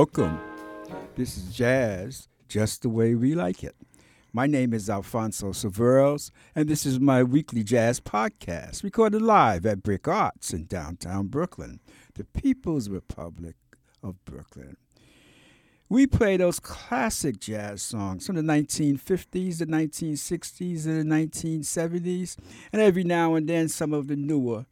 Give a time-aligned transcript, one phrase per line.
[0.00, 0.40] Welcome.
[1.14, 3.76] This is Jazz, just the way we like it.
[4.32, 9.82] My name is Alfonso Severos, and this is my weekly jazz podcast, recorded live at
[9.82, 11.80] BRIC Arts in downtown Brooklyn,
[12.14, 13.56] the People's Republic
[14.02, 14.78] of Brooklyn.
[15.90, 22.38] We play those classic jazz songs from the 1950s, the 1960s, and the 1970s,
[22.72, 24.64] and every now and then some of the newer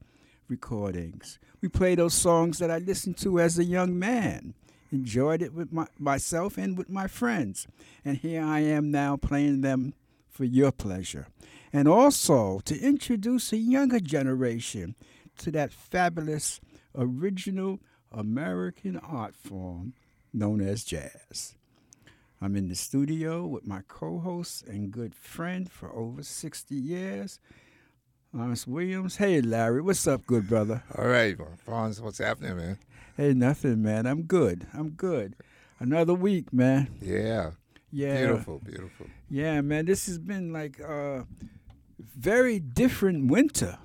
[0.49, 1.39] recordings.
[1.61, 4.55] We play those songs that I listened to as a young man,
[4.91, 7.67] enjoyed it with my, myself and with my friends,
[8.05, 9.95] and here I am now playing them
[10.29, 11.27] for your pleasure.
[11.73, 14.95] And also to introduce a younger generation
[15.39, 16.61] to that fabulous
[16.95, 19.95] original American art form
[20.33, 21.55] known as jazz.
[22.41, 27.41] I'm in the studio with my co host and good friend for over 60 years,
[28.33, 29.17] Lawrence Williams.
[29.17, 30.85] Hey, Larry, what's up, good brother?
[30.97, 32.79] All right, Fonz, what's happening, man?
[33.19, 34.07] Hey, nothing, man.
[34.07, 34.69] I'm good.
[34.73, 35.35] I'm good.
[35.81, 36.89] Another week, man.
[37.03, 37.51] Yeah.
[37.91, 38.17] Yeah.
[38.27, 39.07] Beautiful, beautiful.
[39.29, 39.87] Yeah, man.
[39.87, 41.27] This has been like a
[41.99, 43.77] very different winter.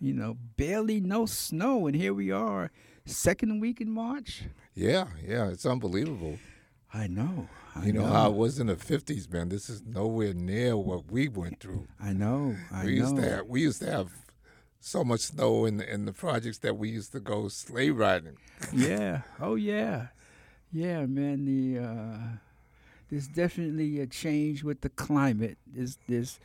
[0.00, 2.70] You know, barely no snow, and here we are,
[3.04, 4.44] second week in March.
[4.74, 6.38] Yeah, yeah, it's unbelievable.
[6.94, 7.48] I know.
[7.76, 9.50] I you know, how it was in the fifties, man.
[9.50, 11.88] This is nowhere near what we went through.
[12.00, 12.56] I know.
[12.72, 13.02] I we know.
[13.02, 14.08] used to have we used to have
[14.84, 18.36] so much snow in the, in the projects that we used to go sleigh riding.
[18.72, 19.22] yeah.
[19.40, 20.08] Oh yeah.
[20.72, 21.46] Yeah, man.
[21.46, 22.18] The uh,
[23.10, 25.56] there's definitely a change with the climate.
[25.66, 26.38] There's there's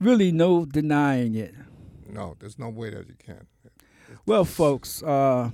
[0.00, 1.54] really no denying it.
[2.08, 3.46] No, there's no way that you can.
[4.24, 5.50] Well, folks, uh,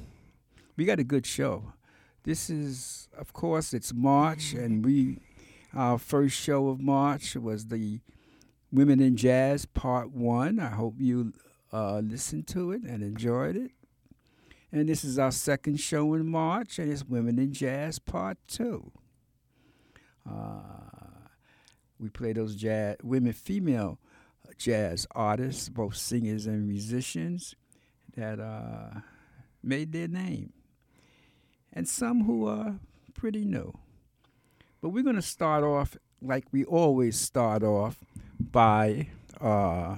[0.77, 1.73] we got a good show.
[2.23, 5.19] This is, of course, it's March, and we,
[5.75, 8.01] our first show of March was the
[8.73, 10.61] Women in Jazz Part One.
[10.61, 11.33] I hope you
[11.75, 13.73] uh, listened to it and enjoyed it.
[14.71, 18.93] And this is our second show in March, and it's Women in Jazz Part Two.
[20.29, 20.61] Uh,
[21.99, 23.99] we play those jazz, women, female
[24.57, 27.55] jazz artists, both singers and musicians,
[28.17, 29.01] that uh,
[29.63, 30.53] made their name,
[31.73, 32.77] and some who are
[33.15, 33.77] pretty new.
[34.81, 37.99] But we're going to start off like we always start off
[38.39, 39.09] by
[39.41, 39.97] uh,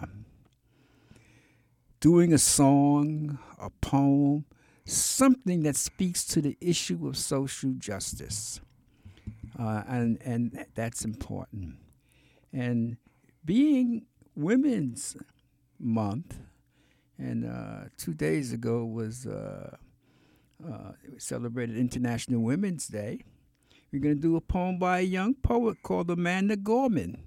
[2.01, 4.45] doing a song, a poem,
[4.85, 8.61] something that speaks to the issue of social justice.
[9.59, 11.77] Uh, and, and that's important.
[12.53, 12.97] And
[13.45, 15.17] being Women's
[15.79, 16.39] Month,
[17.19, 19.77] and uh, two days ago was uh,
[20.67, 23.25] uh, celebrated International Women's Day.
[23.93, 27.23] We're going to do a poem by a young poet called Amanda Gorman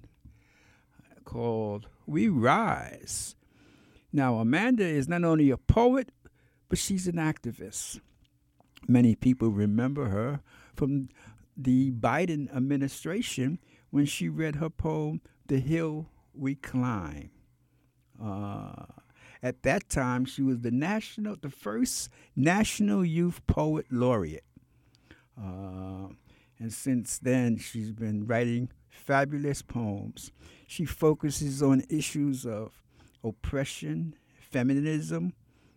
[1.29, 3.35] called We Rise.
[4.11, 6.11] Now, Amanda is not only a poet,
[6.67, 7.99] but she's an activist.
[8.87, 10.41] Many people remember her
[10.75, 11.09] from
[11.55, 13.59] the Biden administration
[13.91, 17.31] when she read her poem, The Hill We Climb.
[18.21, 18.85] Uh,
[19.41, 24.43] at that time, she was the national, the first National Youth Poet Laureate.
[25.37, 26.09] Uh,
[26.59, 30.31] and since then, she's been writing fabulous poems.
[30.67, 32.83] She focuses on issues of
[33.23, 35.33] oppression, feminism,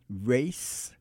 [0.09, 0.93] race,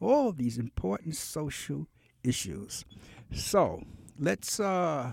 [0.00, 1.86] all these important social
[2.22, 2.84] issues.
[3.32, 3.82] So
[4.18, 5.12] let's uh,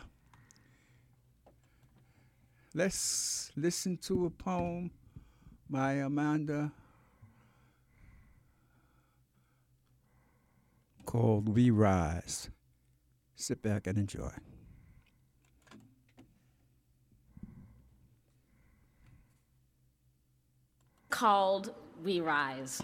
[2.74, 4.92] let's listen to a poem
[5.70, 6.72] by Amanda
[11.06, 12.50] called We Rise.
[13.36, 14.32] Sit back and enjoy.
[21.18, 21.74] Called
[22.04, 22.80] We Rise.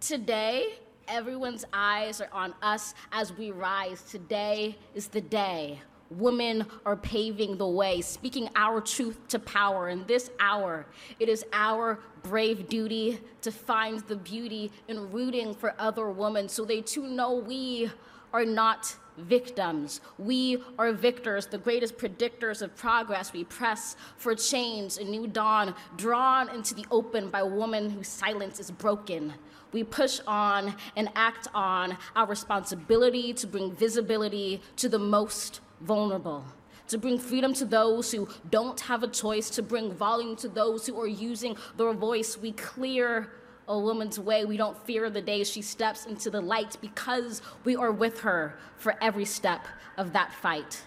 [0.00, 0.74] Today,
[1.06, 4.02] everyone's eyes are on us as we rise.
[4.02, 5.80] Today is the day.
[6.10, 9.88] Women are paving the way, speaking our truth to power.
[9.88, 10.84] In this hour,
[11.20, 16.64] it is our brave duty to find the beauty in rooting for other women so
[16.64, 17.88] they too know we
[18.32, 20.00] are not victims.
[20.18, 23.32] We are victors, the greatest predictors of progress.
[23.32, 28.08] We press for change, a new dawn, drawn into the open by a woman whose
[28.08, 29.34] silence is broken.
[29.72, 36.44] We push on and act on our responsibility to bring visibility to the most vulnerable,
[36.88, 40.86] to bring freedom to those who don't have a choice, to bring volume to those
[40.86, 42.36] who are using their voice.
[42.36, 43.30] We clear
[43.68, 44.44] a woman's way.
[44.44, 48.58] We don't fear the day she steps into the light because we are with her
[48.76, 49.66] for every step
[49.96, 50.82] of that fight.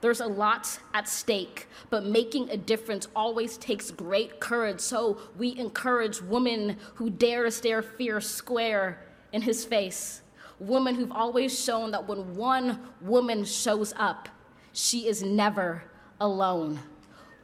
[0.00, 4.80] There's a lot at stake, but making a difference always takes great courage.
[4.80, 9.00] So we encourage women who dare stare fear square
[9.32, 10.20] in his face.
[10.60, 14.28] women who've always shown that when one woman shows up,
[14.72, 15.82] she is never
[16.20, 16.78] alone.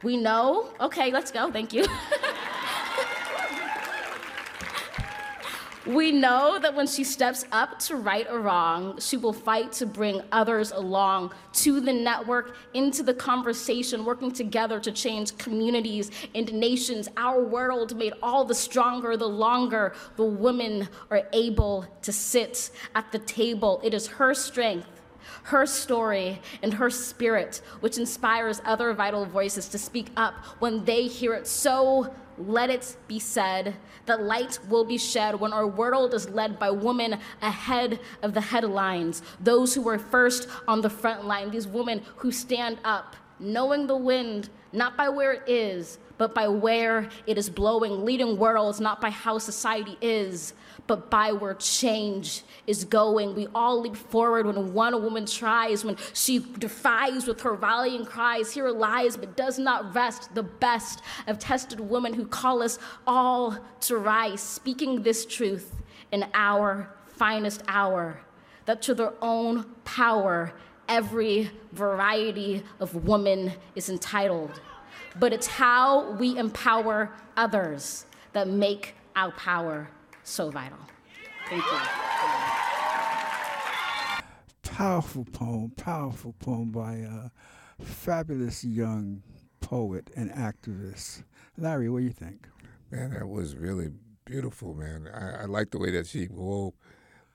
[0.03, 1.85] We know, okay, let's go, thank you.
[5.87, 9.87] We know that when she steps up to right a wrong, she will fight to
[9.87, 16.53] bring others along to the network, into the conversation, working together to change communities and
[16.53, 17.09] nations.
[17.17, 23.11] Our world made all the stronger the longer the women are able to sit at
[23.11, 23.81] the table.
[23.83, 24.87] It is her strength
[25.43, 31.07] her story and her spirit, which inspires other vital voices to speak up when they
[31.07, 31.47] hear it.
[31.47, 33.75] So let it be said
[34.05, 38.41] that light will be shed when our world is led by women ahead of the
[38.41, 43.87] headlines, those who were first on the front line, these women who stand up, knowing
[43.87, 48.79] the wind, not by where it is, but by where it is blowing, leading worlds,
[48.79, 50.53] not by how society is,
[50.87, 53.35] but by where change is going.
[53.35, 58.51] We all leap forward when one woman tries, when she defies with her rallying cries,
[58.51, 63.57] here lies, but does not rest, the best of tested women who call us all
[63.81, 65.75] to rise, speaking this truth
[66.11, 68.19] in our finest hour,
[68.65, 70.53] that to their own power,
[70.89, 74.59] every variety of woman is entitled.
[75.19, 79.89] But it's how we empower others that make our power
[80.23, 80.77] so vital.
[81.49, 81.77] Thank you.
[84.63, 87.29] Powerful poem, powerful poem by a
[87.83, 89.21] fabulous young
[89.59, 91.23] poet and activist.
[91.57, 92.47] Larry, what do you think?
[92.89, 93.89] Man, that was really
[94.25, 95.07] beautiful, man.
[95.13, 96.73] I, I like the way that she wove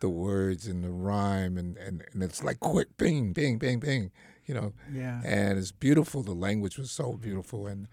[0.00, 4.10] the words and the rhyme, and, and, and it's like quick, bing, bing, bing, bing,
[4.44, 4.72] you know.
[4.92, 5.20] Yeah.
[5.24, 6.22] And it's beautiful.
[6.22, 7.88] The language was so beautiful, and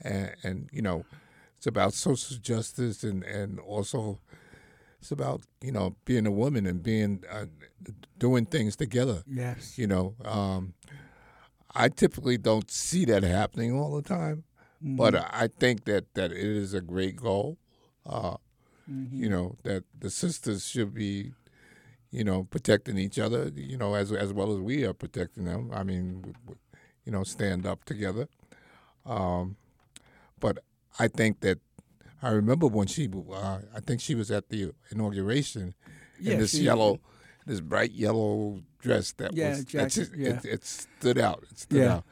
[0.00, 1.04] and, and you know,
[1.56, 4.20] it's about social justice and and also
[5.02, 7.46] it's about you know being a woman and being uh,
[8.18, 9.24] doing things together.
[9.26, 9.76] Yes.
[9.76, 10.74] You know, um,
[11.74, 14.44] I typically don't see that happening all the time,
[14.82, 14.96] Mm-hmm.
[14.96, 17.58] but I think that that it is a great goal.
[18.06, 18.36] Uh,
[18.90, 19.22] Mm-hmm.
[19.22, 21.32] You know that the sisters should be,
[22.10, 23.48] you know, protecting each other.
[23.54, 25.70] You know, as as well as we are protecting them.
[25.72, 26.34] I mean,
[27.06, 28.26] you know, stand up together.
[29.06, 29.54] Um,
[30.40, 30.58] but
[30.98, 31.58] I think that
[32.22, 35.74] I remember when she, uh, I think she was at the inauguration
[36.20, 37.00] Yeah, in this she- yellow,
[37.46, 40.28] this bright yellow dress that Yeah, was that jacket, just- yeah.
[40.38, 41.44] it, it stood out.
[41.50, 41.94] It stood Yeah.
[41.96, 42.04] out,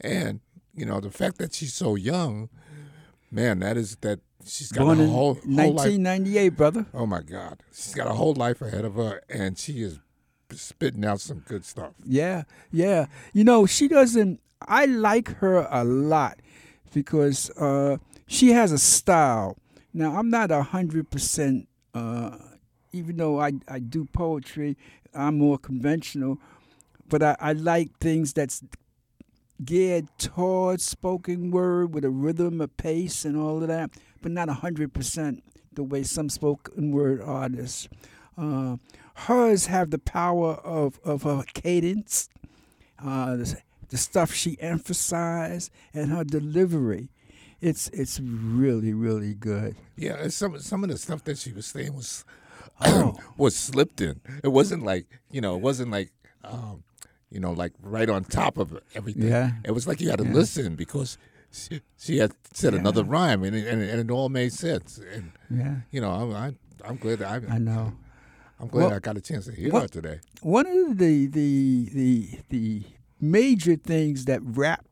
[0.00, 0.40] and
[0.74, 2.50] you know the fact that she's so young,
[3.30, 5.42] man, that is that she's got Born a in whole, whole
[5.74, 5.88] life.
[5.88, 6.86] 1998, brother.
[6.94, 9.98] Oh my God, she's got a whole life ahead of her, and she is
[10.52, 11.92] spitting out some good stuff.
[12.04, 13.06] Yeah, yeah.
[13.32, 14.40] You know, she doesn't.
[14.60, 16.38] I like her a lot
[16.92, 17.98] because uh,
[18.28, 19.56] she has a style.
[19.92, 21.66] Now, I'm not a hundred percent.
[21.94, 22.38] uh,
[22.92, 24.76] Even though I I do poetry,
[25.14, 26.38] I'm more conventional.
[27.08, 28.62] But I, I like things that's
[29.64, 33.90] geared towards spoken word with a rhythm, a pace, and all of that.
[34.22, 37.88] But not a hundred percent the way some spoken word artists.
[38.36, 38.76] Uh,
[39.14, 42.28] hers have the power of, of her cadence,
[43.04, 43.56] uh, the,
[43.88, 47.08] the stuff she emphasized, and her delivery.
[47.60, 49.74] It's it's really really good.
[49.96, 52.24] Yeah, and some some of the stuff that she was saying was
[52.80, 53.16] Oh.
[53.36, 54.20] was slipped in.
[54.44, 56.12] It wasn't like you know, it wasn't like
[56.44, 56.84] um,
[57.30, 59.28] you know, like right on top of everything.
[59.28, 59.52] Yeah.
[59.64, 60.32] It was like you had to Yeah.
[60.34, 61.18] listen because
[61.50, 62.78] she, she had said Yeah.
[62.80, 65.00] another rhyme, and it, and, it, and it all made sense.
[65.12, 67.92] And Yeah, you know, I'm I'm, I'm glad that I, I know.
[68.60, 70.20] I'm glad Well- I got a chance to hear well- her today.
[70.42, 72.82] One of the the the the
[73.20, 74.84] major things that rap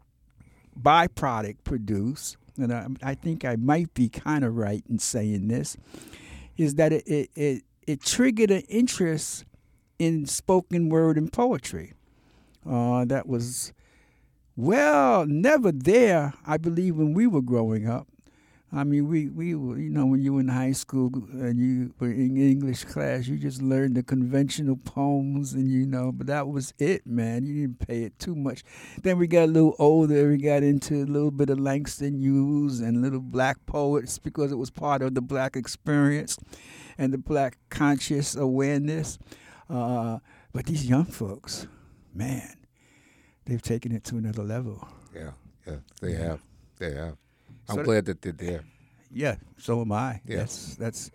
[0.81, 5.77] byproduct produce, and I, I think I might be kind of right in saying this,
[6.57, 9.45] is that it it, it it triggered an interest
[9.99, 11.93] in spoken word and poetry.
[12.69, 13.73] Uh, that was
[14.57, 18.09] well never there, I believe, when we were growing up.
[18.73, 22.11] I mean, we, we you know, when you were in high school and you were
[22.11, 26.75] in English class, you just learned the conventional poems and, you know, but that was
[26.79, 27.47] it, man.
[27.47, 28.65] You didn't pay it too much.
[29.03, 30.31] Then we got a little older.
[30.31, 34.57] We got into a little bit of Langston Hughes and little black poets because it
[34.57, 36.37] was part of the black experience
[36.99, 39.17] and the black conscious awareness.
[39.71, 40.19] Uh,
[40.53, 41.69] but these young folks,
[42.13, 42.53] man,
[43.45, 44.89] they've taken it to another level.
[45.15, 45.31] Yeah,
[45.67, 46.41] yeah, they have,
[46.79, 47.17] they have.
[47.69, 48.65] I'm So- glad that they're there.
[49.13, 50.21] Yeah, so am I.
[50.27, 50.39] Yeah.
[50.39, 51.11] That's that's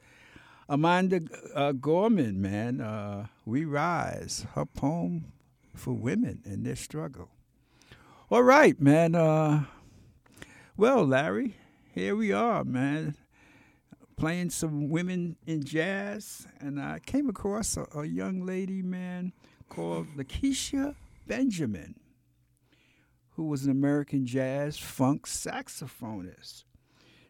[0.69, 1.21] Amanda
[1.53, 2.81] uh, Gorman, man.
[2.81, 4.45] Uh, we rise.
[4.55, 5.31] Her poem
[5.75, 7.29] for women in their struggle.
[8.29, 9.13] All right, man.
[9.13, 9.65] Uh,
[10.77, 11.57] well, Larry,
[11.93, 13.15] here we are, man.
[14.15, 19.33] playing some women in jazz, and I came across a, a young lady, man,
[19.67, 20.95] called Lakecia
[21.27, 21.95] Benjamin,
[23.35, 26.63] who was an American jazz funk saxophonist.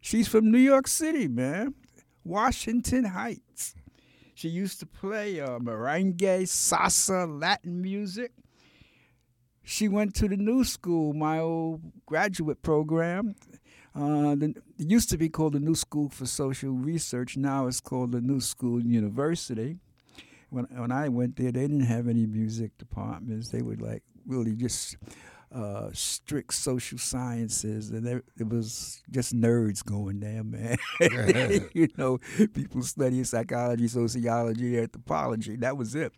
[0.02, 1.76] She's from New York City, man,
[2.24, 3.76] Washington Heights.
[4.34, 8.32] She used to play uh, merengue, salsa, Latin music.
[9.64, 13.36] She went to the New School, my old graduate program.
[13.94, 17.38] Uh, the, it used to be called the New School for Social Research.
[17.38, 19.78] Now it's called the New School University.
[20.50, 23.50] When when I went there, they didn't have any music departments.
[23.50, 24.98] They were like really just
[25.54, 30.78] uh, strict social sciences, and there, it was just nerds going there, man.
[31.74, 32.20] you know,
[32.54, 35.58] people studying psychology, sociology, anthropology.
[35.58, 36.14] That was it.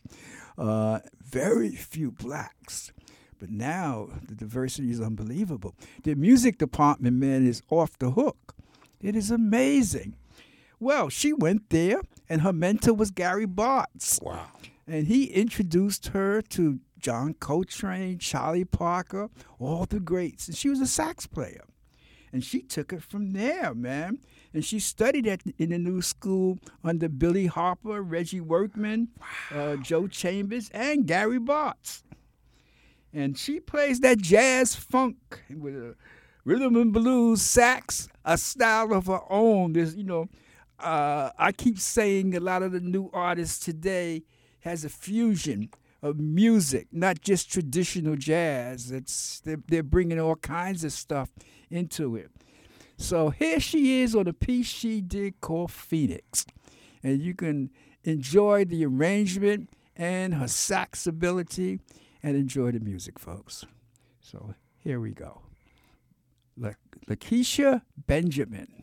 [0.58, 2.92] Uh, very few blacks.
[3.40, 5.76] But now the diversity is unbelievable.
[6.04, 8.56] The music department, man, is off the hook.
[9.02, 10.16] It is amazing.
[10.80, 14.22] Well, she went there, and her mentor was Gary Bartz.
[14.22, 14.48] Wow.
[14.88, 19.30] And he introduced her to John Coltrane, Charlie Parker,
[19.60, 20.48] all the greats.
[20.48, 21.66] And she was a sax player.
[22.32, 24.20] And she took it from there, man.
[24.54, 29.10] And she studied at in the new school under Billy Harper, Reggie Workman,
[29.54, 32.04] uh, Joe Chambers, and Gary Bartz.
[33.12, 35.96] And she plays that jazz funk with a
[36.46, 39.74] rhythm and blues sax, a style of her own.
[39.74, 40.30] There's, you know,
[40.80, 44.24] uh, I keep saying a lot of the new artists today
[44.62, 45.70] has a fusion
[46.04, 48.92] of music, not just traditional jazz.
[48.92, 51.32] It's they're, they're bringing all kinds of stuff
[51.72, 52.30] into it.
[52.98, 56.46] So here she is on a piece she did called Phoenix,
[57.02, 57.72] and you can
[58.04, 61.80] enjoy the arrangement and her sax ability,
[62.22, 63.66] and enjoy the music, folks.
[64.20, 65.42] So here we go.
[66.58, 66.72] La-
[67.08, 68.83] Lakecia Benjamin.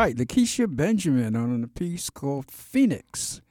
[0.00, 3.42] Right, Lakecia Benjamin on a piece called Phoenix.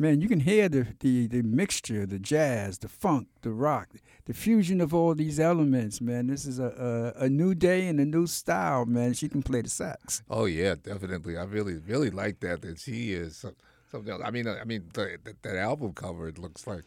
[0.00, 3.90] Man, you can hear the, the, the mixture, the jazz, the funk, the rock,
[4.24, 6.26] the fusion of all these elements, man.
[6.26, 9.12] This is a, a, a new day and a new style, man.
[9.12, 10.24] She can play the sax.
[10.28, 11.36] Oh yeah, definitely.
[11.36, 12.62] I really really like that.
[12.62, 13.46] That she is
[13.88, 14.22] something else.
[14.24, 16.82] I mean, uh, I mean, the, the, that album cover it looks like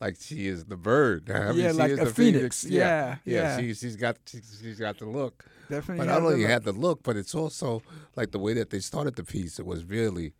[0.00, 1.30] like she is the bird.
[1.34, 2.64] I mean, yeah, she like is a the phoenix.
[2.64, 3.42] Yeah, Yeah, yeah.
[3.42, 3.60] yeah.
[3.60, 5.44] She, she's got she, she's got the look.
[5.70, 6.06] Definitely.
[6.06, 7.82] But not only had the look, but it's also
[8.16, 9.58] like the way that they started the piece.
[9.58, 10.32] It was really,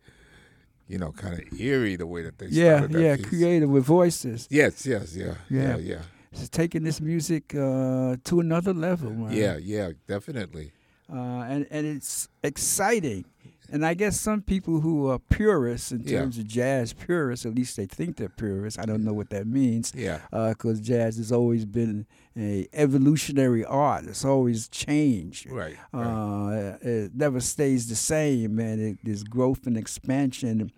[0.87, 3.25] you know, kind of eerie the way that they yeah, started that yeah, piece.
[3.27, 4.47] creative with voices.
[4.49, 5.77] Yes, yes, yeah, yeah, Yeah.
[5.77, 9.31] yeah, It's taking this music uh, to another level, man.
[9.33, 10.71] yeah, yeah, definitely.
[11.11, 11.15] uh,
[11.51, 13.25] and and it's exciting.
[13.71, 16.19] And I guess some people who are purists in Yeah.
[16.19, 18.77] terms of jazz purists, at least they think they're purists.
[18.77, 22.05] I don't know what that means, Yeah, because jazz has always been
[22.37, 24.05] a evolutionary art.
[24.05, 25.49] It's always changed.
[25.49, 26.05] right, right.
[26.05, 28.79] Uh, it never stays the same, man.
[28.79, 30.71] It, there's growth and expansion.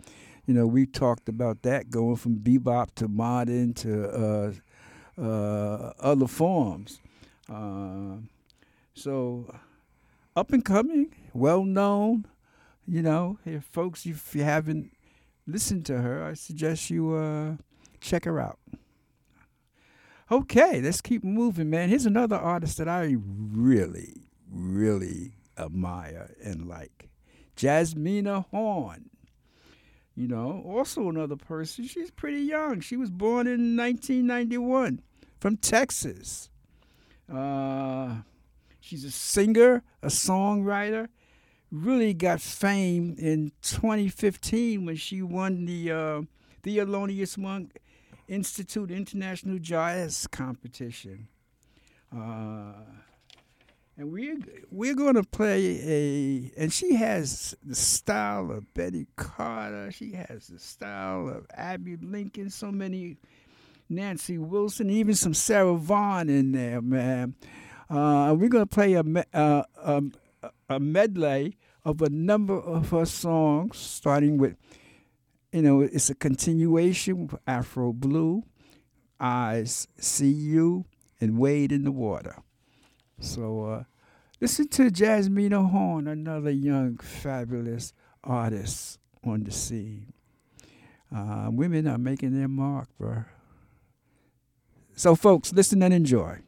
[0.45, 6.27] You know, we talked about that going from bebop to modern to uh, uh, other
[6.27, 6.99] forms.
[7.51, 8.17] Uh,
[8.93, 9.53] so,
[10.35, 12.25] up and coming, well known.
[12.87, 14.91] You know, if folks, if you haven't
[15.45, 17.55] listened to her, I suggest you uh,
[17.99, 18.59] check her out.
[20.29, 21.87] Okay, let's keep moving, man.
[21.87, 27.09] Here's another artist that I really, really admire and like.
[27.55, 29.09] Jazzmeia Horn.
[30.15, 31.85] You know, also another person.
[31.85, 32.81] She's pretty young.
[32.81, 35.01] She was born in 1991
[35.39, 36.49] from Texas.
[37.31, 38.15] Uh,
[38.81, 41.07] she's a singer, a songwriter.
[41.71, 46.21] Really got fame in 2015 when she won the uh,
[46.63, 47.77] Thelonious Monk
[48.27, 51.27] Institute International Jazz Competition.
[52.15, 52.73] Uh,
[53.97, 54.37] and we're
[54.71, 59.91] we're gonna play a and she has the style of Betty Carter.
[59.91, 62.49] She has the style of Abbey Lincoln.
[62.49, 63.17] So many
[63.89, 67.35] Nancy Wilson, even some Sarah Vaughan in there, man.
[67.89, 70.13] Uh, we're gonna play a uh, um,
[70.69, 74.57] a medley of a number of her songs, starting with
[75.51, 78.43] you know it's a continuation of Afro Blue,
[79.19, 80.85] Eyes See You,
[81.19, 82.35] and Wade in the Water.
[83.19, 83.83] So uh,
[84.39, 90.13] listen to Jazzmeia Horn, another young, fabulous artist on the scene.
[91.15, 93.23] Uh, women are making their mark, bro.
[94.95, 96.39] So, folks, listen and enjoy.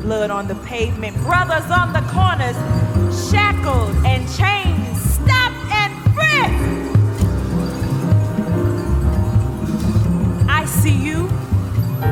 [0.00, 2.56] blood on the pavement, brothers on the corners,
[3.30, 6.90] shackled and chained, stop and frisked.
[10.48, 11.24] I see you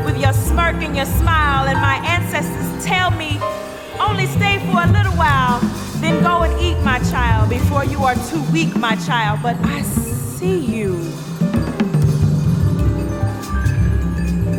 [0.05, 3.39] with your smirk and your smile, and my ancestors tell me,
[4.01, 5.61] only stay for a little while,
[6.01, 9.41] then go and eat, my child, before you are too weak, my child.
[9.43, 10.95] But I see you.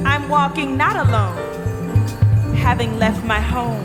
[0.05, 1.48] I'm walking not alone
[2.69, 3.83] having left my home,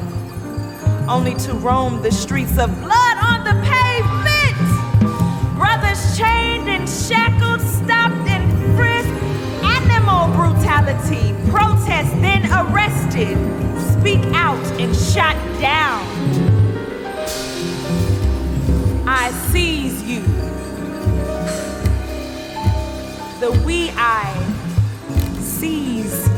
[1.08, 4.58] only to roam the streets of blood on the pavement.
[5.56, 9.22] Brothers chained and shackled, stopped and frisked.
[9.64, 13.38] Animal brutality, protest, then arrested.
[13.98, 16.04] Speak out and shot down.
[19.08, 20.20] I seize you.
[23.40, 24.28] The we I
[25.40, 26.33] seize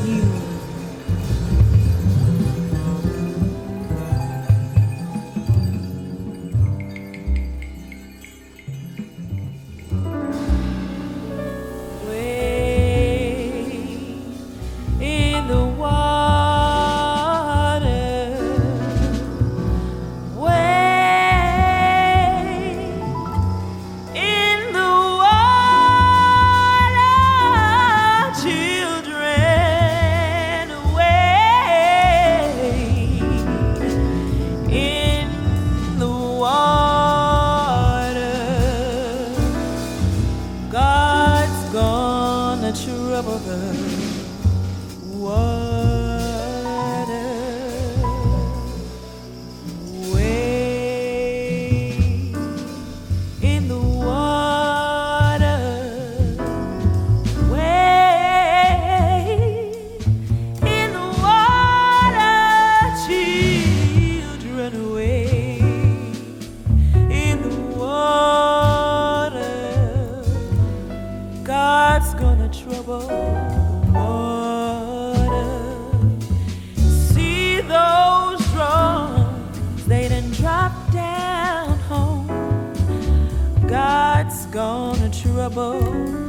[84.57, 86.26] Gonna trouble.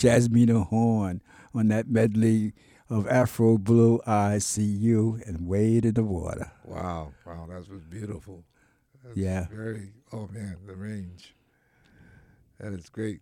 [0.00, 1.20] Jazzmeia Horn
[1.54, 2.54] on that medley
[2.88, 6.50] of Afro Blue, I See You, and Wade in the Water.
[6.64, 8.42] Wow, wow, that was beautiful.
[9.04, 9.46] That's yeah.
[9.52, 11.34] Very, oh man, the range.
[12.58, 13.20] That is great.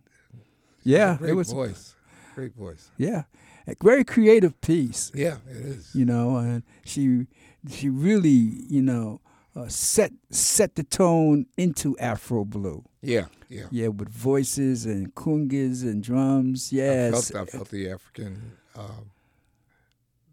[0.83, 1.51] Yeah, great it was.
[1.51, 1.95] voice.
[2.33, 2.89] Great voice.
[2.97, 3.23] Yeah.
[3.67, 5.11] A very creative piece.
[5.13, 5.93] Yeah, it is.
[5.93, 7.27] You know, and she
[7.69, 9.19] she really, you know,
[9.59, 12.83] uh, set set the tone into Afro blue.
[13.01, 13.65] Yeah, yeah.
[13.71, 16.71] Yeah, with voices and congas and drums.
[16.71, 19.11] Yes, I felt, I felt the African, um,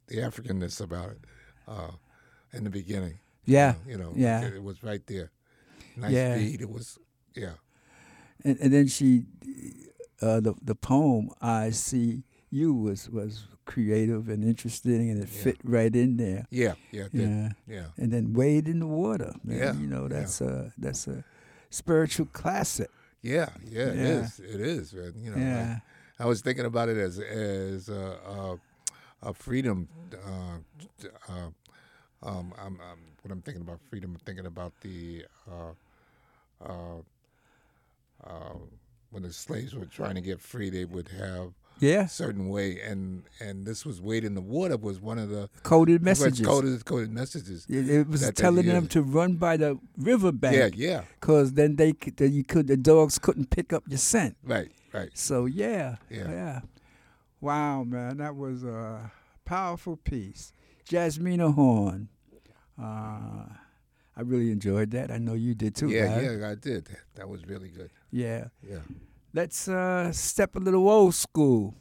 [0.08, 1.18] the Africanness about it
[1.68, 1.90] uh,
[2.52, 3.18] in the beginning.
[3.44, 4.42] yeah, You know, yeah.
[4.42, 5.30] it, it was right there.
[5.96, 6.36] Nice Yeah.
[6.38, 6.60] beat.
[6.60, 6.98] It was,
[7.34, 7.54] yeah,
[8.44, 9.24] and, and then she,
[10.20, 15.42] uh, the the poem "I See You" was was creative and interesting, and it Yeah.
[15.42, 16.46] fit right in there.
[16.50, 17.08] yeah, yeah.
[17.12, 17.86] Yeah, yeah.
[17.98, 20.20] and then "Wade in the Water." Man, Yeah, you know yeah.
[20.20, 21.24] that's a that's a
[21.70, 22.88] spiritual classic.
[23.22, 24.22] Yeah, yeah, it Yeah.
[24.24, 24.40] is.
[24.40, 24.94] It is.
[24.94, 25.12] man.
[25.18, 25.58] You know, Yeah.
[25.74, 25.82] like,
[26.18, 28.58] I was thinking about it as as a, a,
[29.30, 29.88] a freedom.
[30.14, 30.58] Uh,
[31.28, 31.50] uh,
[32.22, 35.72] um, I'm, I'm, when I'm thinking about freedom, I'm thinking about the uh,
[36.64, 36.98] uh,
[38.24, 38.54] uh,
[39.10, 43.24] when the slaves were trying to get free, they would have Yeah, certain way, and
[43.38, 46.46] and this was "Wade in the Water" was one of the coded messages.
[46.46, 47.66] coded coded messages.
[47.68, 50.56] It, it was that telling them to run by the riverbank.
[50.56, 54.36] Yeah, yeah, Cause then they then you could the dogs couldn't pick up your scent.
[54.42, 55.10] right, right.
[55.14, 56.30] So yeah, Yeah.
[56.30, 56.60] yeah.
[57.40, 59.10] Wow, man, that was a
[59.44, 60.52] powerful piece.
[60.88, 62.08] Jazzmeia Horn.
[62.80, 63.44] Uh,
[64.16, 65.10] I really enjoyed that.
[65.10, 65.88] I know you did too.
[65.90, 66.38] yeah, right?
[66.40, 66.88] yeah, I did.
[67.16, 67.90] That was really good.
[68.10, 68.46] yeah.
[68.66, 68.78] Yeah.
[69.36, 71.74] Let's uh, step a little old school.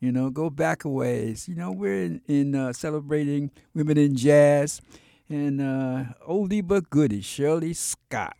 [0.00, 1.46] You know, go back a ways.
[1.46, 4.80] You know, we're in, in uh, celebrating women in jazz,
[5.28, 8.34] and uh, oldie but goodie, Shirley Scott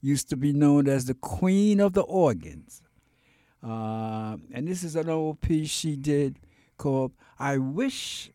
[0.00, 2.80] used to be known as the Queen of the Organs.
[3.62, 6.38] Uh, and this is an old piece she did
[6.78, 8.30] called "I Wish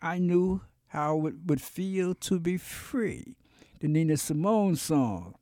[0.00, 3.36] I Knew How It Would Feel to Be Free,"
[3.78, 5.34] the Nina Simone song.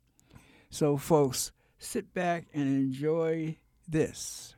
[0.70, 1.52] So, folks,
[1.85, 3.57] sit back and enjoy
[3.89, 4.55] this.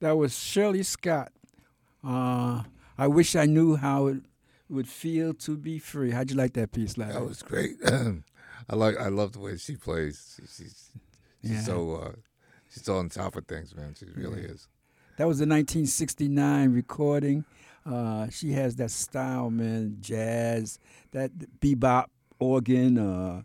[0.00, 1.32] That was Shirley Scott.
[2.04, 2.62] Uh,
[2.96, 4.22] I wish I knew how it
[4.68, 6.12] would feel to be free.
[6.12, 7.14] How'd you like that piece, Larry?
[7.14, 7.76] That was great.
[7.84, 8.96] I like.
[8.98, 10.36] I love the way she plays.
[10.36, 10.90] She, she's
[11.42, 11.60] she's Yeah.
[11.62, 12.12] so uh,
[12.72, 13.94] she's on top of things, man.
[13.98, 14.68] She really is.
[15.18, 17.44] That was the 1969 recording.
[17.84, 20.78] Uh, she has that style, man, jazz,
[21.10, 22.06] that bebop
[22.38, 23.42] organ, uh,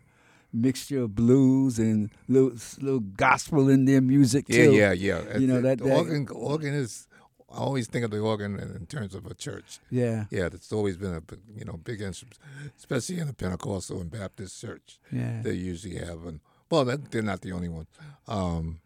[0.52, 4.72] mixture of blues and little, little gospel in their music Yeah, too.
[4.72, 5.22] yeah, yeah.
[5.32, 5.38] yeah.
[5.38, 6.28] You know, the, that- the that- organ.
[6.32, 7.08] Organ is.
[7.52, 9.78] I always think of the organ in, terms of a church.
[9.88, 11.22] Yeah, Yeah, It's always been a
[11.56, 12.36] you know big instrument,
[12.76, 14.98] especially in a Pentecostal and Baptist church.
[15.12, 15.40] yeah.
[15.42, 17.86] They usually have, and well, that, they're not the only one.
[18.26, 18.80] Um,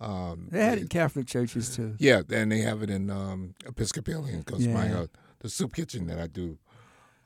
[0.00, 1.94] um, They had it in Catholic churches too.
[1.98, 5.06] Yeah, and they have it in um, Episcopalian because my uh,
[5.40, 6.58] the soup kitchen that I do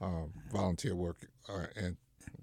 [0.00, 1.18] um, volunteer work,
[1.48, 1.96] uh, and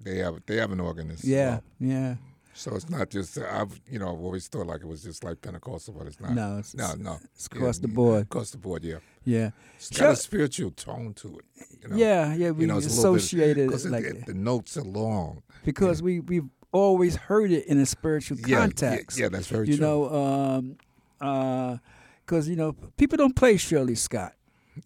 [0.04, 1.24] they have they have an organist.
[1.24, 2.16] Yeah, yeah.
[2.54, 5.24] So it's not just uh, I've you know I've always thought like it was just
[5.24, 6.32] like Pentecostal, but it's not.
[6.34, 7.18] No, it's- no, no.
[7.34, 8.24] it's across Yeah, the board.
[8.24, 8.98] Across the board, yeah.
[9.26, 11.46] Yeah, It's got a spiritual tone to it.
[11.84, 11.96] You know?
[11.96, 12.52] yeah, yeah.
[12.52, 15.44] We You know, it's a little bit- it it- like it- the notes are long.
[15.64, 19.18] because we we've always heard it in a spiritual Yeah, yeah, context.
[19.20, 19.86] Yeah, that's very you true.
[19.86, 20.78] You know,
[21.20, 21.80] um,
[22.26, 24.34] because you know people don't play Shirley Scott.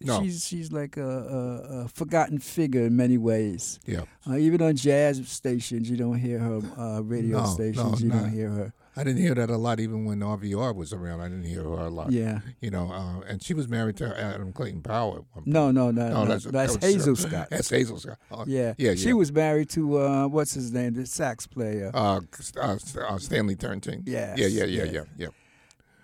[0.00, 0.20] No.
[0.22, 3.78] She's she's like a, a, a forgotten figure in many ways.
[3.86, 4.02] yeah.
[4.28, 6.60] Uh, even on jazz stations, you don't hear her.
[6.76, 8.72] Uh, radio No, stations, no, you not- don't hear her.
[8.96, 11.20] I didn't hear that a lot, even when RVR was around.
[11.20, 12.12] I didn't hear her a lot.
[12.12, 12.40] Yeah.
[12.60, 15.16] You know, uh, and she was married to Adam Clayton Powell.
[15.16, 16.26] at one No, no, no, No, no.
[16.26, 17.48] that's, That's, that Hazel Scott.
[17.50, 18.18] That's Hazel Scott.
[18.30, 18.74] Oh, yeah.
[18.78, 19.14] yeah, She yeah.
[19.14, 21.90] was married to uh, what's his name, the sax player.
[21.92, 22.20] Uh,
[22.60, 24.04] uh, uh, Stanley Turrentine.
[24.06, 24.90] Yes, Yeah, yeah, yeah, yeah.
[24.92, 25.28] yeah, yeah.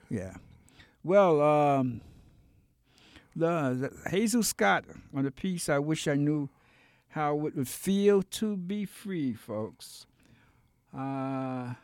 [0.08, 0.34] Yeah.
[1.04, 2.00] Well, um,
[3.36, 4.84] the, the Hazel Scott
[5.14, 6.48] on the piece, I wish I knew
[7.10, 10.06] how it would feel to be free, folks.
[10.96, 11.74] Uh,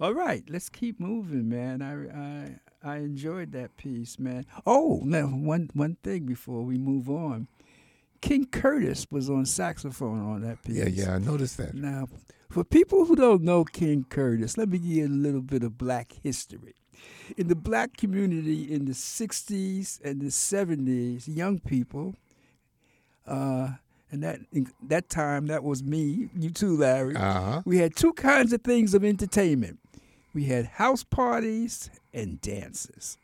[0.00, 1.82] all right, let's keep moving, man.
[1.82, 4.46] I, I I enjoyed that piece, man.
[4.66, 7.48] Oh, now one one thing before we move on,
[8.20, 10.76] King Curtis was on saxophone on that piece.
[10.76, 11.74] Yeah, yeah, I noticed that.
[11.74, 12.06] Now,
[12.50, 15.76] for people who don't know King Curtis, let me give you a little bit of
[15.76, 16.74] black history.
[17.36, 22.14] In the black community in the 60s and the 70s, young people,
[23.26, 23.70] uh,
[24.10, 27.14] and that in that time that was me, you too, Larry.
[27.14, 27.62] Uh huh.
[27.64, 29.78] We had two kinds of things of entertainment.
[30.38, 33.18] We had house parties and dances.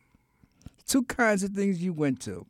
[0.84, 2.44] Two kinds of things you went to.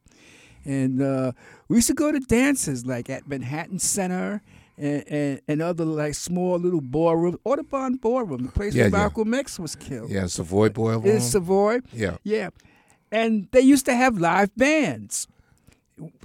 [0.64, 1.32] And uh,
[1.68, 4.40] we used to go to dances like at Manhattan Center
[4.78, 7.36] and, and, and other like small little ballrooms.
[7.44, 8.96] Audubon Ballroom, the place Yeah, where yeah.
[8.96, 10.08] Malcolm X was killed.
[10.08, 10.98] Yeah, Savoy Boy.
[11.00, 11.80] In Savoy.
[11.92, 12.16] Yeah.
[12.22, 12.48] Yeah.
[13.12, 15.28] And they used to have live bands.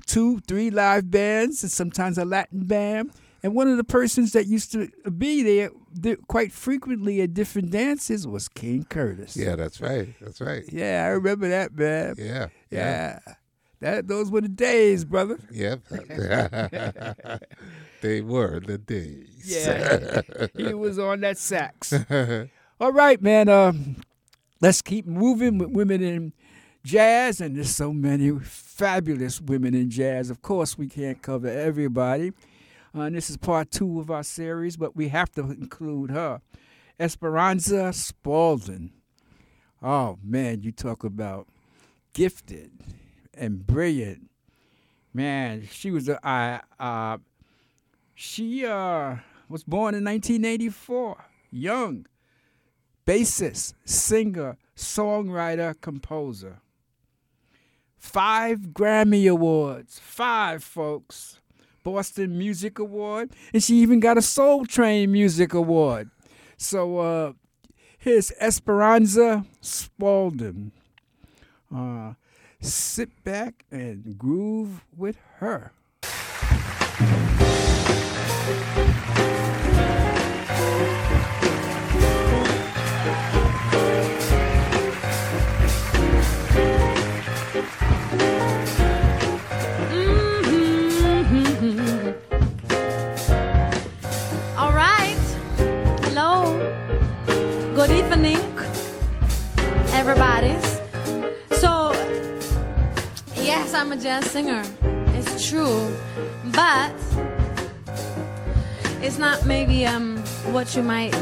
[0.05, 3.11] Two, three live bands, and sometimes a Latin band.
[3.41, 5.71] And one of the persons that used to be there
[6.01, 9.37] th- quite frequently at different dances was King Curtis.
[9.37, 10.09] Yeah, that's right.
[10.19, 10.63] That's right.
[10.71, 12.15] Yeah, I remember that, man.
[12.17, 12.47] Yeah.
[12.69, 13.19] Yeah.
[13.79, 15.39] That those were the days, brother.
[15.51, 15.75] Yeah.
[18.01, 19.43] they were the days.
[19.45, 20.21] Yeah.
[20.57, 21.93] he was on that sax.
[22.81, 23.47] All right, man.
[23.47, 23.97] Um,
[24.59, 26.33] let's keep moving with women in
[26.83, 30.29] jazz, and there's so many fabulous women in jazz.
[30.29, 32.33] Of course, we can't cover everybody.
[32.95, 36.41] Uh, and this is part two of our series, but we have to include her,
[36.99, 38.91] Esperanza Spalding.
[39.81, 41.47] Oh man, you talk about
[42.13, 42.71] gifted
[43.33, 44.29] and brilliant.
[45.13, 47.17] Man, she was a uh,
[48.15, 49.17] she uh
[49.47, 51.25] was born in 1984.
[51.51, 52.05] Young,
[53.05, 56.61] bassist, singer, songwriter, composer.
[57.97, 59.99] Five Grammy Awards.
[59.99, 61.41] Five, folks.
[61.83, 63.31] Boston Music Award.
[63.53, 66.09] And she even got a Soul Train Music Award.
[66.57, 67.33] So uh,
[67.97, 70.71] here's Esperanza Spalding.
[71.73, 72.13] Uh,
[72.61, 75.71] sit back and groove with her.
[103.79, 104.61] I'm a jazz singer.
[105.15, 105.89] It's true.
[106.47, 106.91] But
[109.01, 110.17] it's not maybe um,
[110.51, 111.13] what you might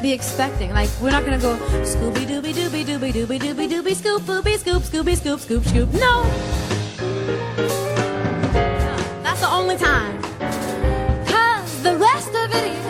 [0.00, 0.70] be expecting.
[0.72, 4.82] Like we're not gonna go Scooby Dooby Dooby Dooby Dooby Dooby Dooby Scoop Booby Scoop
[4.82, 5.92] Scooby Scoop Scoop Scoop.
[5.92, 6.22] No.
[9.22, 10.22] That's the only time.
[11.26, 12.81] Cause the rest of it is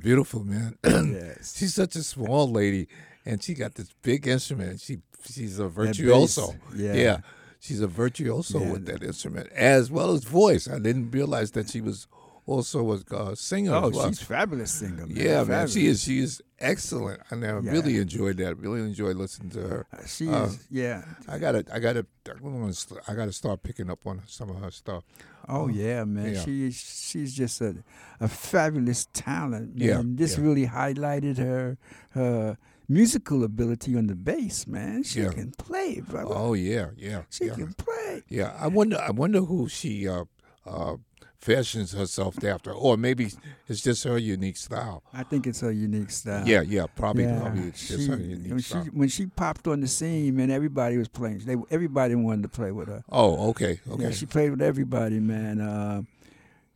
[0.00, 0.76] beautiful, man.
[0.84, 1.56] yes.
[1.56, 2.88] she's such a small lady,
[3.24, 4.80] and she got this big instrument.
[4.80, 6.54] She she's a virtuoso.
[6.74, 7.18] yeah.
[7.60, 8.72] she's a virtuoso Yeah.
[8.72, 10.68] with that instrument as well as voice.
[10.68, 12.06] I didn't realize that she was
[12.50, 13.74] also a uh, singer.
[13.74, 14.08] Oh, well.
[14.08, 15.06] she's fabulous singer.
[15.06, 15.16] Man.
[15.16, 15.46] yeah, man.
[15.46, 15.72] Fabulous.
[15.74, 16.02] She is.
[16.02, 17.20] She is excellent.
[17.30, 17.60] I Yeah.
[17.76, 18.58] really enjoyed that.
[18.58, 19.86] Really enjoyed listening to her.
[19.92, 20.58] Uh, She Uh, is.
[20.70, 21.04] Yeah.
[21.28, 21.64] I gotta.
[21.72, 22.04] I gotta.
[22.28, 25.04] I'm gonna st- I gotta start picking up on some of her stuff.
[25.48, 26.34] Oh yeah, man.
[26.34, 26.44] yeah.
[26.44, 26.74] She is.
[27.10, 27.76] She's just a
[28.20, 29.76] a fabulous talent.
[29.76, 29.88] Man.
[29.88, 30.44] Yeah, This yeah.
[30.44, 31.78] really highlighted her
[32.10, 32.56] her
[32.88, 34.66] musical ability on the bass.
[34.66, 35.30] Man, she Yeah.
[35.32, 36.34] can play, brother.
[36.34, 37.54] Oh yeah, yeah, she yeah.
[37.54, 38.22] can play.
[38.28, 38.98] Yeah, I wonder.
[38.98, 40.24] I wonder who she uh,
[40.66, 40.96] uh,
[41.40, 43.30] fashions herself after, or maybe
[43.68, 45.02] it's just her unique style.
[45.12, 46.46] I think it's her unique style.
[46.46, 47.24] Yeah, yeah, probably.
[47.24, 48.84] Yeah, Probably it's just she- her when unique she style.
[48.92, 51.38] when she popped on the scene, man, everybody was playing.
[51.40, 53.02] They everybody wanted to play with her.
[53.10, 54.02] Oh, okay, okay.
[54.04, 55.60] Yeah, she played with everybody, man.
[55.60, 56.02] Uh,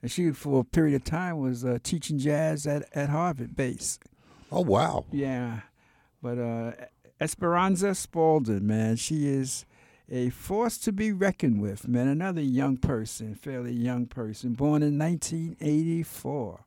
[0.03, 3.99] and she, for a period of time, was uh, teaching jazz at, at Harvard bass.
[4.53, 5.05] oh, wow.
[5.11, 5.61] Yeah,
[6.23, 6.73] but uh,
[7.21, 9.65] Esperanza Spalding, man, she is
[10.11, 12.09] a force to be reckoned with, man.
[12.09, 16.65] Another young person, fairly young person, born in 1984.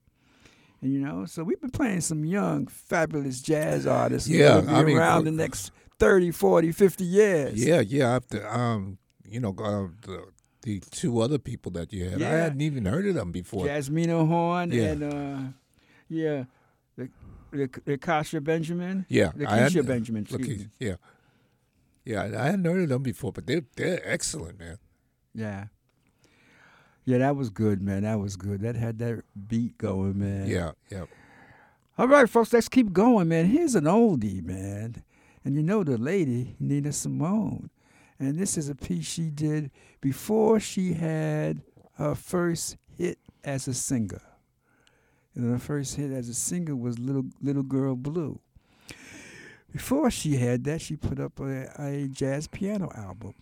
[0.81, 4.29] And you know, so we've been playing some young, fabulous jazz artists.
[4.29, 7.65] Yeah, I mean, around the next 30, 40, 50 years.
[7.65, 8.15] Yeah, yeah.
[8.15, 10.25] After um, you know, uh, the
[10.61, 13.65] the two other people that you had, I hadn't even heard of them before.
[13.65, 14.83] Jazzmeia Horn Yeah.
[14.83, 15.51] and uh,
[16.09, 16.43] yeah,
[16.95, 17.09] the
[17.51, 19.05] the Lakecia Benjamin.
[19.09, 20.23] Yeah, Lakecia Benjamin.
[20.23, 20.95] excuse Lakecia, yeah,
[22.07, 22.23] yeah.
[22.23, 24.77] I hadn't heard of them before, but they they're excellent, man.
[25.33, 25.65] Yeah.
[27.05, 28.03] Yeah, that was good, man.
[28.03, 28.61] That was good.
[28.61, 30.47] That had that beat going, man.
[30.47, 31.05] Yeah, yeah.
[31.97, 33.45] All right, folks, let's keep going, man.
[33.45, 35.03] Here's an oldie, man.
[35.45, 37.69] And you know the lady, Nina Simone.
[38.19, 41.61] And this is a piece she did before she had
[41.93, 44.21] her first hit as a singer.
[45.33, 48.39] And her first hit as a singer was Little Little Girl Blue.
[49.71, 53.35] Before she had that, she put up a, a jazz piano album.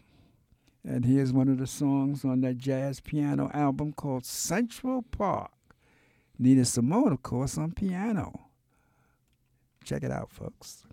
[0.84, 5.52] And here's one of the songs on that jazz piano album called Central Park.
[6.38, 8.50] Nina Simone, of course, on piano.
[9.84, 10.84] Check it out, folks.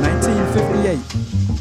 [0.00, 1.53] Nineteen fifty-eight.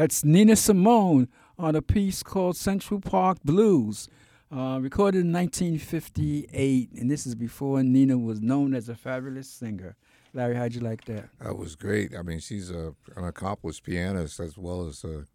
[0.00, 1.28] That's Nina Simone
[1.58, 4.08] on a piece called Central Park Blues,
[4.50, 6.92] uh, recorded in 1958.
[6.92, 9.96] And this is before Nina was known as a fabulous singer.
[10.32, 11.28] Larry, how'd you like that?
[11.42, 12.16] That was great.
[12.16, 15.26] I mean, she's a, an accomplished pianist as well as a, an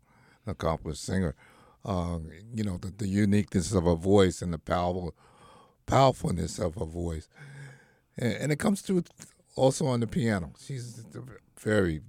[0.47, 1.35] accomplished singer.
[1.85, 2.17] Uh,
[2.51, 5.13] you know, the, the uniqueness of her voice and the powerful,
[5.85, 7.27] powerfulness of her voice.
[8.17, 9.03] And, and it comes through
[9.55, 10.53] also on the piano.
[10.59, 11.21] She's a
[11.55, 12.01] very,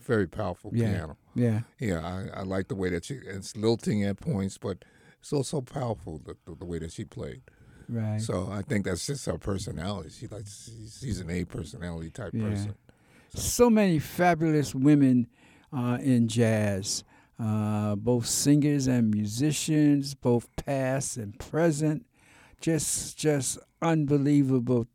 [0.00, 0.90] very powerful Yeah.
[0.90, 1.16] piano.
[1.34, 1.60] Yeah.
[1.78, 2.00] Yeah,
[2.34, 4.84] I, I like the way that she, it's lilting at points, but
[5.20, 7.42] it's also powerful the, the, the way that she played.
[7.88, 8.20] Right.
[8.20, 10.10] So I think that's just her personality.
[10.10, 10.70] She likes
[11.00, 12.48] she's, an A personality type Yeah.
[12.50, 12.74] person.
[13.34, 15.28] so many fabulous women
[15.72, 17.04] uh, in jazz,
[17.38, 22.06] uh, both singers and musicians, both past and present.
[22.60, 24.86] Just, just unbelievable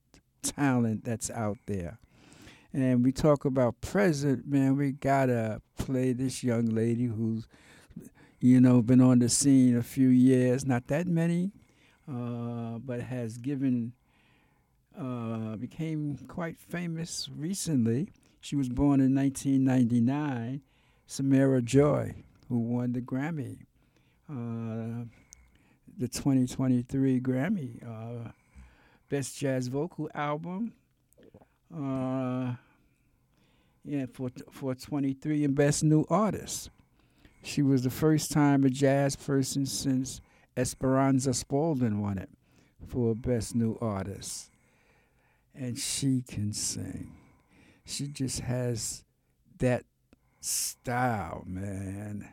[0.43, 1.97] talent that's out there.
[2.75, 4.75] And we talk about present, man.
[4.75, 7.47] We gotta play this young lady who's,
[8.41, 11.53] you know, been on the scene a few years, not that many,
[12.05, 13.93] uh, but has given,
[14.99, 18.09] uh, became quite famous recently.
[18.41, 20.59] She was born in 1999,
[21.07, 23.59] Samara Joy, who won the Grammy,
[24.29, 25.05] uh,
[25.97, 28.31] the 2023 Grammy, uh,
[29.07, 30.73] Best Jazz Vocal Album,
[31.73, 32.55] uh,
[33.85, 36.69] yeah, for for 23 and Best New Artist.
[37.43, 40.19] She was the first time a jazz person since
[40.57, 42.29] Esperanza Spalding won it
[42.87, 44.49] for Best New Artist.
[45.53, 47.11] And she can sing
[47.85, 49.03] she just has
[49.59, 49.83] that
[50.41, 52.27] style, man.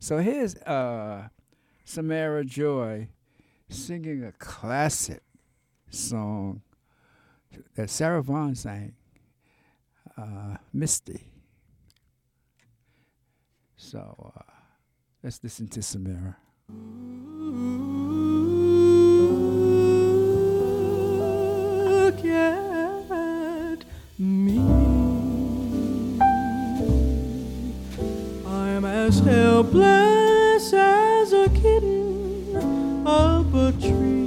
[0.00, 1.28] So here's uh,
[1.84, 3.08] Samara Joy
[3.68, 5.22] singing a classic
[5.90, 6.62] song
[7.74, 8.94] that Sarah Vaughan sang,
[10.16, 11.20] uh, Misty.
[13.76, 14.42] So uh,
[15.22, 16.36] let's listen to Samara.
[21.84, 23.84] Look at
[24.18, 24.58] me.
[28.46, 34.26] I'm as helpless as a kitten up a tree.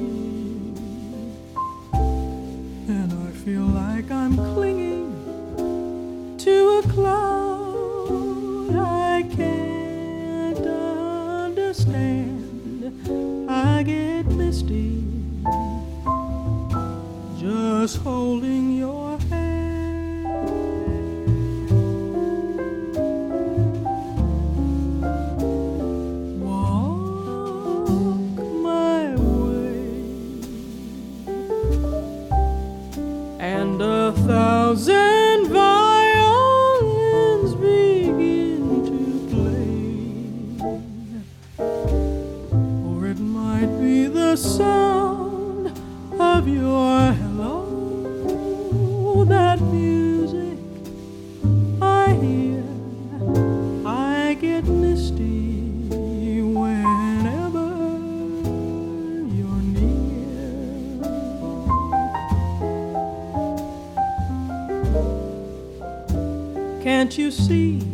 [2.88, 4.79] And I feel like I'm clinging
[7.00, 10.66] cloud I can't
[11.48, 12.92] understand.
[13.50, 15.04] I get misty
[17.40, 19.09] just holding your
[67.20, 67.89] you see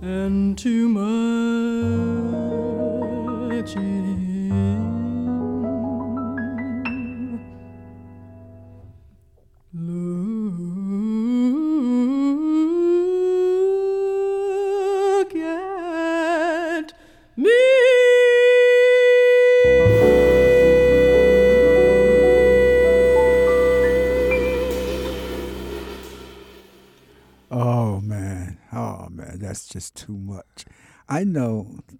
[0.00, 2.18] and too much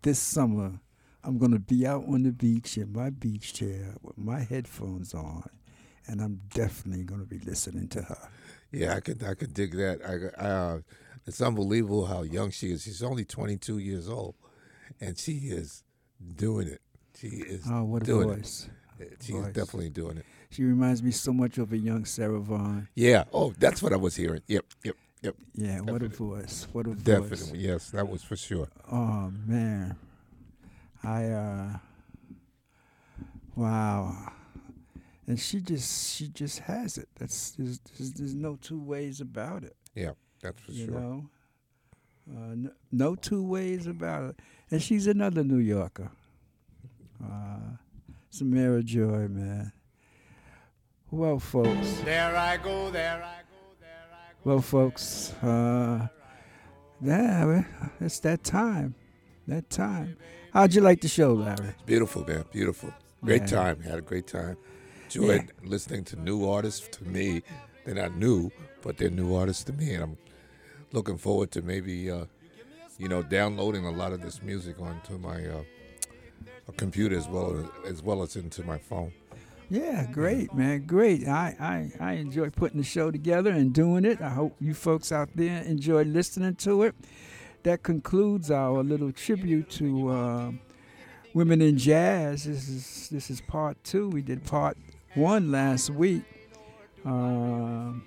[0.03, 0.80] this summer
[1.24, 5.49] I'm gonna be out on the beach in my beach chair with my headphones on,
[6.07, 8.28] and I'm definitely gonna be listening to her.
[8.70, 10.01] Yeah, I could I could dig that.
[10.07, 10.78] I, I uh,
[11.26, 12.84] it's unbelievable how young she is.
[12.84, 14.36] She's only 22 years old,
[15.01, 15.82] and she is
[16.36, 16.80] doing it.
[17.18, 18.68] She is Oh, what a doing voice!
[18.99, 19.18] it.
[19.22, 20.24] She is definitely doing it.
[20.51, 22.88] She reminds me so much of a young Sarah Vaughan.
[22.94, 23.24] Yeah.
[23.32, 24.40] Oh, that's what I was hearing.
[24.46, 24.64] Yep.
[24.84, 24.96] Yep.
[25.22, 25.34] Yep.
[25.54, 26.66] Yeah, what a voice!
[26.72, 27.02] What a voice!
[27.02, 27.58] Definitely.
[27.58, 28.68] Yes, that was for sure.
[28.90, 29.96] Oh man,
[31.02, 31.78] I uh,
[33.56, 34.32] wow,
[35.26, 37.08] and she just she just has it.
[37.18, 39.74] That's there's, there's, there's no two ways about it.
[39.94, 41.00] Yeah, that's for you sure.
[41.00, 41.30] know,
[42.30, 44.40] uh, no, no two ways about it.
[44.70, 46.10] And she's another New Yorker.
[47.24, 47.76] Uh,
[48.30, 49.72] Samara Joy, man.
[51.11, 52.00] Well, folks.
[52.04, 53.37] There I go, there I
[54.44, 56.08] Well, folks, uh,
[57.00, 57.64] yeah,
[58.00, 58.94] it's that time.
[59.46, 60.16] That time.
[60.52, 61.68] How'd you like the show, Larry?
[61.68, 62.44] It's Beautiful, man.
[62.52, 62.92] Beautiful.
[63.24, 63.46] Great Yeah.
[63.46, 63.80] time.
[63.82, 64.56] Had a great time.
[65.04, 67.42] Enjoyed listening to new artists to me.
[67.84, 68.50] They're not new,
[68.82, 69.94] but they're new artists to me.
[69.94, 70.16] And I'm
[70.92, 72.26] looking forward to maybe, uh,
[72.98, 75.62] you know, downloading a lot of this music onto my uh,
[76.76, 79.12] computer as well as, as well as into my phone.
[79.70, 81.28] Yeah, great, man, great.
[81.28, 84.22] I, I, I enjoy putting the show together and doing it.
[84.22, 86.95] I hope you folks out there enjoy listening to it.
[87.64, 90.53] That concludes our little tribute to uh,
[91.34, 92.45] women in jazz.
[92.45, 94.08] This is this is part two.
[94.08, 94.78] We did part
[95.14, 96.22] one last week,
[97.04, 98.04] um,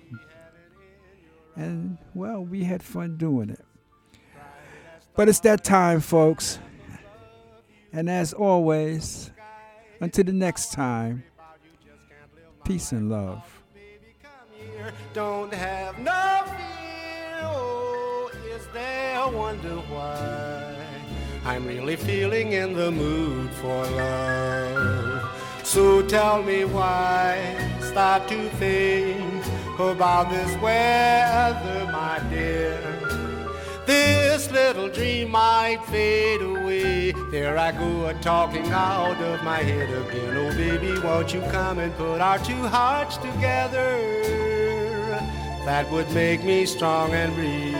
[1.54, 3.64] and well, we had fun doing it.
[5.14, 6.58] But it's that time, folks.
[7.92, 9.30] And as always,
[10.00, 11.22] until the next time.
[12.64, 13.42] Peace and love.
[15.12, 17.40] don't have no fear.
[17.42, 20.76] Oh, is there a wonder why
[21.44, 25.28] I'm really feeling in the mood for love?
[25.64, 29.44] So tell me why start to think
[29.78, 32.20] about this weather, my
[34.52, 37.12] little dream might fade away.
[37.30, 40.36] There I go a talking out of my head again.
[40.36, 43.98] Oh, baby, won't you come and put our two hearts together?
[45.64, 47.72] That would make me strong and brave.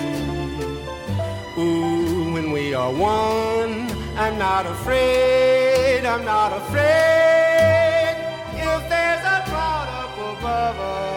[1.59, 6.07] Ooh, when we are one, I'm not afraid.
[6.07, 8.17] I'm not afraid.
[8.55, 11.12] If there's a cloud up above us,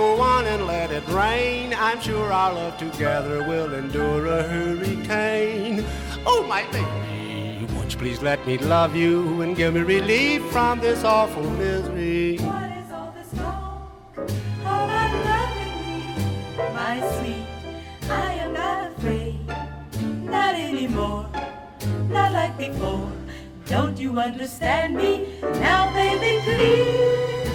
[0.00, 1.74] go on and let it rain.
[1.74, 5.84] I'm sure our love together will endure a hurricane.
[6.24, 10.80] Oh, my baby, won't you please let me love you and give me relief from
[10.80, 12.38] this awful misery?
[12.38, 13.92] What is all this talk
[14.62, 16.16] about loving me,
[16.80, 17.46] my sweet?
[18.08, 19.46] I am not afraid,
[20.24, 21.26] not anymore,
[22.08, 23.12] not like before.
[23.66, 25.26] Don't you understand me?
[25.42, 27.49] Now, baby, please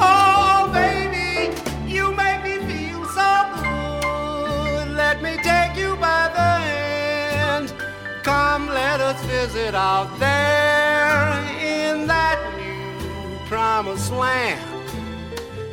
[0.00, 1.52] Oh baby,
[1.90, 4.88] you make me feel so good.
[4.96, 7.74] Let me take you by the hand.
[8.22, 14.64] Come, let us visit out there in that new promised land.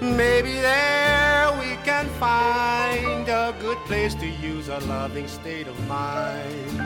[0.02, 6.82] Maybe there we can find a good place to use a loving state of mind.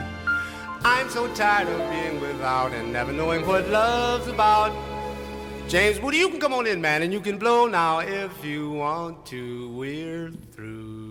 [0.83, 4.73] I'm so tired of being without and never knowing what love's about.
[5.69, 8.71] James Moody, you can come on in, man, and you can blow now if you
[8.71, 9.69] want to.
[9.69, 11.08] We're through.